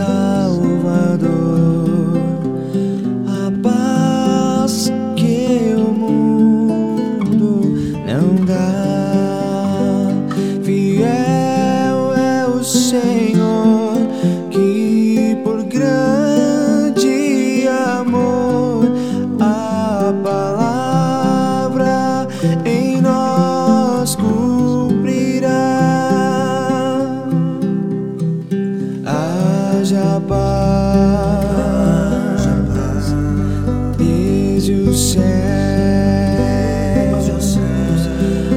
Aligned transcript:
Salvador, 0.00 1.28
a 3.26 3.52
paz 3.62 4.90
que 5.14 5.74
o 5.76 5.92
mundo 5.92 7.76
não 8.06 8.34
dá. 8.46 10.08
Fiel 10.62 12.14
é 12.16 12.46
o 12.46 12.64
Senhor 12.64 13.98
que, 14.50 15.36
por 15.44 15.64
grande 15.64 17.68
amor, 17.68 18.86
a 19.38 20.14
palavra 20.24 22.26
em 22.64 22.89
Haja 29.90 30.22
paz, 30.28 31.52
desde 33.98 34.74
o 34.74 34.94
céu, 34.94 35.20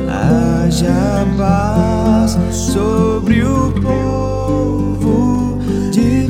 haja 0.08 1.26
paz 1.36 2.38
sobre 2.52 3.44
o 3.44 3.72
povo 3.82 5.58
de 5.92 6.28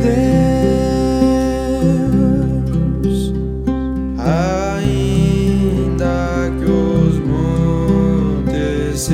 Deus, 3.18 3.34
ainda 4.18 4.90
que 6.60 6.72
os 6.72 7.20
montes 7.28 9.10